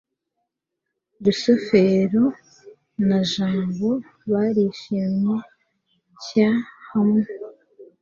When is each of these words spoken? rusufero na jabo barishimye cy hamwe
rusufero 1.23 2.23
na 3.07 3.19
jabo 3.31 3.91
barishimye 4.29 5.35
cy 6.23 6.37
hamwe 6.89 7.21